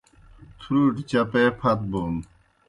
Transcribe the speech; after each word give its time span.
تُھرُوٹیْ 0.59 1.03
چپے 1.09 1.43
پھت 1.59 1.79
بون 1.91 2.13